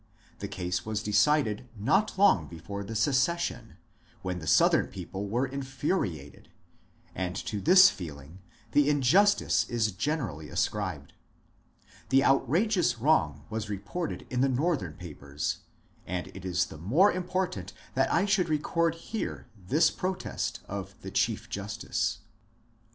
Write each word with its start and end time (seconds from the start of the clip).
The 0.39 0.47
case 0.47 0.83
was 0.83 1.03
decided 1.03 1.69
not 1.77 2.17
long 2.17 2.47
before 2.47 2.83
the 2.83 2.95
Secession, 2.95 3.77
when 4.23 4.39
the 4.39 4.47
Southern 4.47 4.87
people 4.87 5.27
were 5.27 5.45
infuriated, 5.45 6.49
and 7.13 7.35
to 7.35 7.61
this 7.61 7.91
feeling 7.91 8.39
the 8.71 8.89
injustice 8.89 9.69
is 9.69 9.91
generally 9.91 10.49
ascribed. 10.49 11.13
The 12.09 12.25
outrageous 12.25 12.97
wrong 12.97 13.45
was 13.51 13.69
reported 13.69 14.25
in 14.31 14.41
the 14.41 14.49
Northern 14.49 14.95
papers, 14.95 15.59
and 16.07 16.29
it 16.29 16.45
is 16.45 16.65
the 16.65 16.79
more 16.79 17.11
important 17.11 17.71
that 17.93 18.11
I 18.11 18.25
should 18.25 18.49
record 18.49 18.95
here 18.95 19.49
this 19.55 19.91
protest 19.91 20.61
of 20.67 20.99
the 21.03 21.11
Chief 21.11 21.47
Justice. 21.47 22.21